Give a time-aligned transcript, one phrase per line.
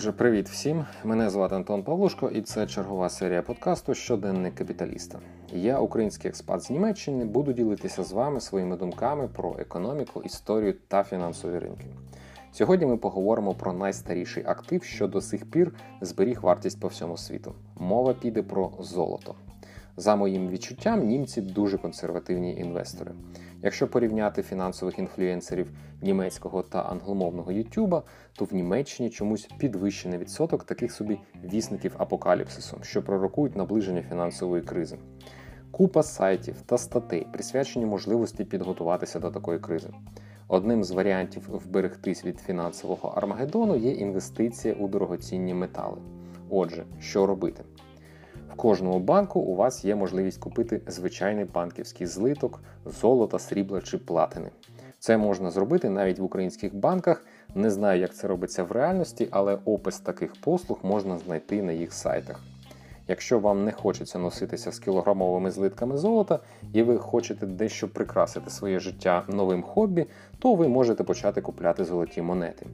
[0.00, 0.84] Отже, привіт всім!
[1.04, 5.18] Мене звати Антон Павлушко, і це чергова серія подкасту Щоденник капіталіста.
[5.52, 11.04] Я, український експат з Німеччини, буду ділитися з вами своїми думками про економіку, історію та
[11.04, 11.86] фінансові ринки.
[12.52, 17.54] Сьогодні ми поговоримо про найстаріший актив, що до сих пір зберіг вартість по всьому світу.
[17.76, 19.34] Мова піде про золото.
[20.00, 23.12] За моїм відчуттям, німці дуже консервативні інвестори.
[23.62, 25.70] Якщо порівняти фінансових інфлюенсерів
[26.02, 31.18] німецького та англомовного Ютуба, то в Німеччині чомусь підвищений відсоток таких собі
[31.52, 34.98] вісників апокаліпсису, що пророкують наближення фінансової кризи.
[35.70, 39.88] Купа сайтів та статей присвячені можливості підготуватися до такої кризи.
[40.48, 45.98] Одним з варіантів вберегтись від фінансового армагеддону є інвестиція у дорогоцінні метали.
[46.50, 47.64] Отже, що робити?
[48.52, 54.50] В кожному банку у вас є можливість купити звичайний банківський злиток, золота, срібла чи платини.
[54.98, 57.24] Це можна зробити навіть в українських банках.
[57.54, 61.92] Не знаю, як це робиться в реальності, але опис таких послуг можна знайти на їх
[61.92, 62.40] сайтах.
[63.08, 66.38] Якщо вам не хочеться носитися з кілограмовими злитками золота
[66.72, 70.06] і ви хочете дещо прикрасити своє життя новим хобі,
[70.38, 72.66] то ви можете почати купляти золоті монети.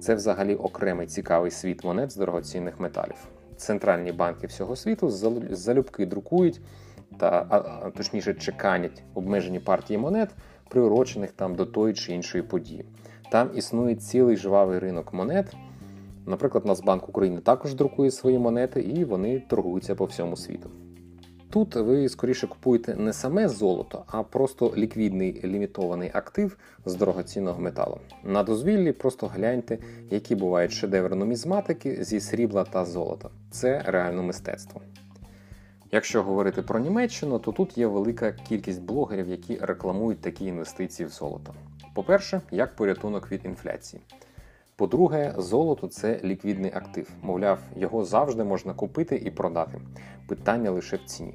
[0.00, 5.10] Це взагалі окремий цікавий світ монет з дорогоцінних металів центральні банки всього світу
[5.50, 6.60] залюбки друкують
[7.18, 10.30] та а, точніше чеканять обмежені партії монет,
[10.68, 12.84] приурочених там до тої чи іншої події.
[13.32, 15.54] Там існує цілий жвавий ринок монет.
[16.26, 20.70] Наприклад, Нацбанк України також друкує свої монети, і вони торгуються по всьому світу.
[21.50, 26.56] Тут ви скоріше купуєте не саме золото, а просто ліквідний лімітований актив
[26.86, 27.98] з дорогоцінного металу.
[28.24, 29.78] На дозвіллі просто гляньте,
[30.10, 33.28] які бувають шедеври нумізматики зі срібла та золота.
[33.50, 34.80] Це реально мистецтво.
[35.92, 41.10] Якщо говорити про Німеччину, то тут є велика кількість блогерів, які рекламують такі інвестиції в
[41.10, 41.54] золото.
[41.94, 44.02] По-перше, як порятунок від інфляції.
[44.80, 47.10] По-друге, золото це ліквідний актив.
[47.22, 49.80] Мовляв, його завжди можна купити і продати.
[50.26, 51.34] Питання лише в ціні.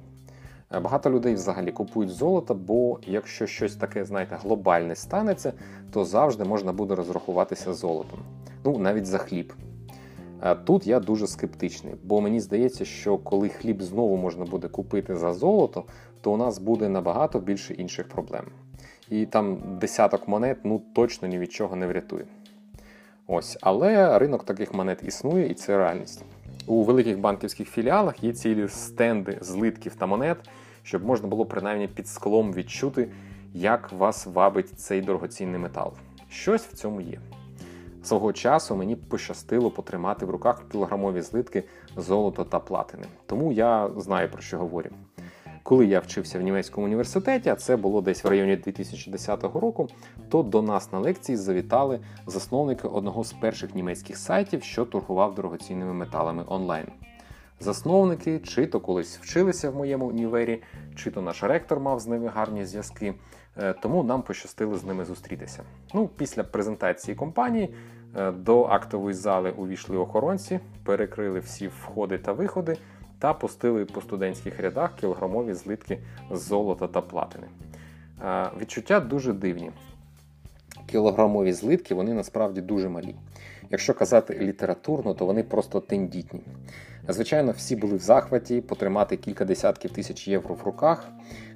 [0.73, 5.53] Е, багато людей взагалі купують золото, бо якщо щось таке, знаєте, глобальне станеться,
[5.91, 8.19] то завжди можна буде розрахуватися золотом.
[8.63, 9.53] Ну, навіть за хліб.
[10.43, 15.15] Е, тут я дуже скептичний, бо мені здається, що коли хліб знову можна буде купити
[15.15, 15.83] за золото,
[16.21, 18.45] то у нас буде набагато більше інших проблем.
[19.09, 22.25] І там десяток монет ну точно ні від чого не врятує.
[23.27, 26.23] Ось, але ринок таких монет існує і це реальність.
[26.67, 30.37] У великих банківських філіалах є цілі стенди злитків та монет,
[30.83, 33.07] щоб можна було принаймні під склом відчути,
[33.53, 35.93] як вас вабить цей дорогоцінний метал.
[36.29, 37.19] Щось в цьому є.
[38.03, 41.63] Свого часу мені пощастило потримати в руках кілограмові злитки
[41.97, 44.89] золота та платини, тому я знаю про що говорю.
[45.65, 49.87] Коли я вчився в німецькому університеті, а це було десь в районі 2010 року,
[50.29, 55.93] то до нас на лекції завітали засновники одного з перших німецьких сайтів, що торгував дорогоцінними
[55.93, 56.85] металами онлайн.
[57.59, 60.61] Засновники чи то колись вчилися в моєму універі,
[60.95, 63.13] чи то наш ректор мав з ними гарні зв'язки,
[63.57, 65.63] е, тому нам пощастило з ними зустрітися.
[65.93, 67.73] Ну, Після презентації компанії
[68.17, 72.77] е, до актової зали увійшли охоронці, перекрили всі входи та виходи
[73.19, 75.99] та пустили по студентських рядах кілограмові злитки
[76.31, 77.47] з золота та платини.
[78.61, 79.71] Відчуття дуже дивні.
[80.87, 83.15] Кілограмові злитки вони насправді дуже малі.
[83.69, 86.41] Якщо казати літературно, то вони просто тендітні.
[87.07, 91.09] Звичайно, всі були в захваті, потримати кілька десятків тисяч євро в руках,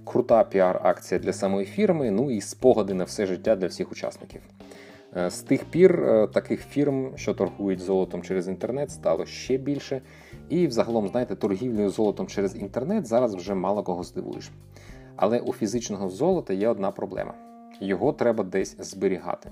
[0.04, 4.42] крута піар-акція для самої фірми, ну і спогади на все життя для всіх учасників.
[5.18, 10.02] Е, з тих пір е, таких фірм, що торгують золотом через інтернет, стало ще більше.
[10.50, 14.52] І взагалом, знаєте, торгівлею золотом через інтернет зараз вже мало кого здивуєш.
[15.16, 17.34] Але у фізичного золота є одна проблема:
[17.82, 19.50] його треба десь зберігати.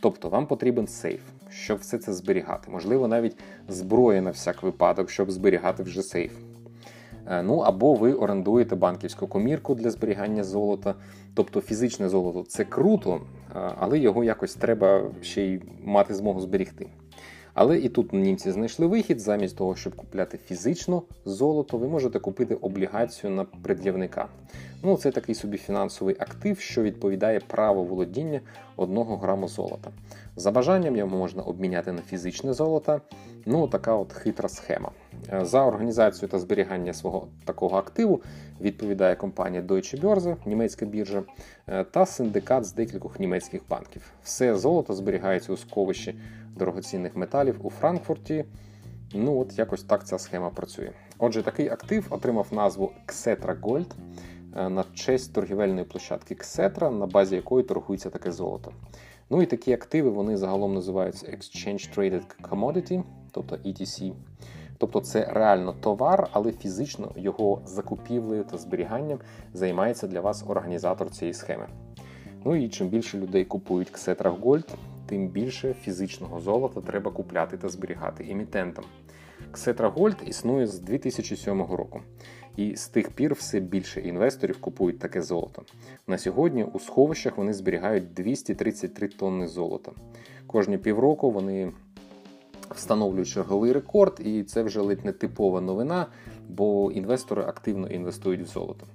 [0.00, 1.20] Тобто вам потрібен сейф,
[1.50, 2.70] щоб все це зберігати.
[2.70, 3.36] Можливо, навіть
[3.68, 6.32] зброя на всяк випадок, щоб зберігати вже сейф.
[7.30, 10.94] Е, ну або ви орендуєте банківську комірку для зберігання золота.
[11.34, 13.20] Тобто фізичне золото це круто, е,
[13.78, 16.86] але його якось треба ще й мати змогу зберігти.
[17.54, 22.54] Але і тут німці знайшли вихід, замість того, щоб купляти фізично золото, ви можете купити
[22.54, 24.28] облігацію на пред'явника.
[24.82, 28.40] Ну, це такий собі фінансовий актив, що відповідає право володіння
[28.76, 29.90] одного граму золота.
[30.36, 33.00] За бажанням його можна обміняти на фізичне золото.
[33.46, 34.90] Ну, така от хитра схема.
[35.32, 38.22] Е, за організацію та зберігання свого такого активу
[38.60, 41.22] відповідає компанія Deutsche Börse, німецька біржа,
[41.66, 44.12] е, та синдикат з декількох німецьких банків.
[44.22, 46.14] Все золото зберігається у сховищі
[46.56, 48.44] дорогоцінних металів у Франкфурті.
[49.14, 50.90] Ну, от якось так ця схема працює.
[51.18, 53.86] Отже, такий актив отримав назву Xetra Gold
[54.56, 58.72] е, на честь торгівельної площадки Xetra, на базі якої торгується таке золото.
[59.30, 64.12] Ну і такі активи вони загалом називаються Exchange Traded Commodity, тобто ETC.
[64.82, 69.18] Тобто це реально товар, але фізично його закупівлею та зберіганням
[69.54, 71.66] займається для вас організатор цієї схеми.
[72.44, 74.68] Ну і чим більше людей купують Ксетрах Gold,
[75.06, 78.84] тим більше фізичного золота треба купляти та зберігати емітентам.
[79.52, 82.00] Ксетра Gold існує з 2007 року,
[82.56, 85.62] і з тих пір все більше інвесторів купують таке золото.
[86.06, 89.92] На сьогодні у сховищах вони зберігають 233 тонни золота.
[90.46, 91.72] Кожні півроку вони
[92.72, 96.06] встановлюють черговий рекорд, і це вже ледь не типова новина,
[96.48, 98.86] бо інвестори активно інвестують в золото.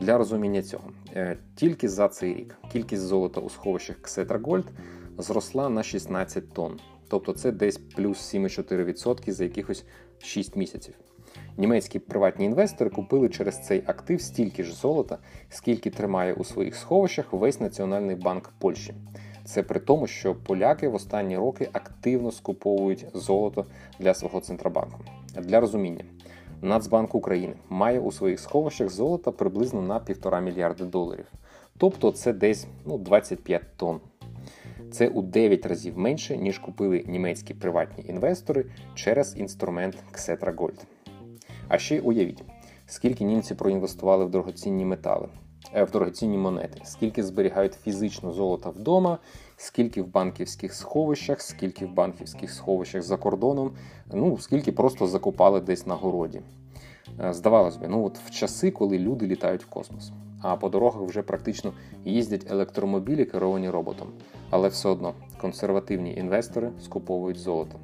[0.00, 4.64] Для розуміння цього, е, тільки за цей рік кількість золота у сховищах Ксетра Gold
[5.18, 6.80] зросла на 16 тонн.
[7.08, 9.84] Тобто це десь плюс 7,4% за якихось
[10.18, 10.94] 6 місяців.
[11.56, 15.18] Німецькі приватні інвестори купили через цей актив стільки ж золота,
[15.50, 18.94] скільки тримає у своїх сховищах весь Національний банк Польщі.
[19.44, 23.66] Це при тому, що поляки в останні роки активно скуповують золото
[23.98, 24.98] для свого центробанку.
[25.36, 26.04] Для розуміння,
[26.62, 31.26] Нацбанк України має у своїх сховищах золота приблизно на 1,5 мільярди доларів.
[31.78, 34.00] Тобто це десь ну, 25 тонн.
[34.90, 38.64] Це у 9 разів менше, ніж купили німецькі приватні інвестори
[38.94, 40.84] через інструмент Xetra Gold.
[41.68, 42.42] А ще уявіть,
[42.86, 45.28] скільки німці проінвестували в дорогоцінні метали,
[45.74, 49.18] в дорогоцінні монети, скільки зберігають фізично золота вдома,
[49.56, 53.70] скільки в банківських сховищах, скільки в банківських сховищах за кордоном,
[54.12, 56.40] ну скільки просто закупали десь на городі.
[57.20, 60.12] Е, здавалось би, ну от в часи, коли люди літають в космос,
[60.42, 61.72] а по дорогах вже практично
[62.04, 64.08] їздять електромобілі, керовані роботом.
[64.50, 67.78] Але все одно консервативні інвестори скуповують золото.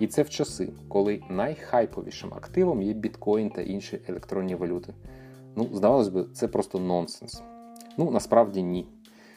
[0.00, 4.94] І це в часи, коли найхайповішим активом є біткоін та інші електронні валюти.
[5.56, 7.42] Ну, здавалось би, це просто нонсенс.
[7.98, 8.86] Ну, насправді ні.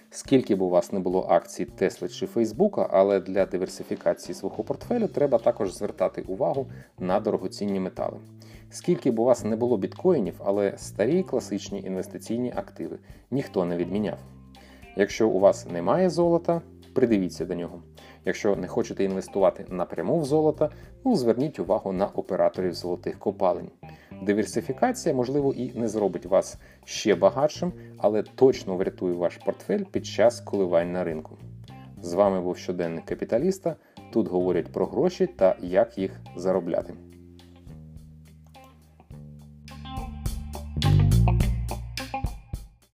[0.10, 5.08] Скільки б у вас не було акцій Тесла чи Фейсбука, але для диверсифікації свого портфелю
[5.08, 6.68] треба також звертати увагу
[7.00, 8.18] на дорогоцінні метали.
[8.70, 13.00] Скільки б у вас не було біткоїнів, але старі класичні інвестиційні активи
[13.32, 14.18] ніхто не відміняв.
[14.96, 16.62] Якщо у вас немає золота,
[16.94, 17.82] придивіться до нього.
[18.26, 20.70] Якщо не хочете інвестувати напряму в золото,
[21.06, 23.70] ну зверніть увагу на операторів золотих копалень.
[24.22, 30.40] Диверсифікація, можливо, і не зробить вас ще багатшим, але точно врятує ваш портфель під час
[30.42, 31.38] коливань на ринку.
[32.02, 33.76] З вами був щоденник капіталіста.
[34.14, 36.94] Тут говорять про гроші та як їх заробляти.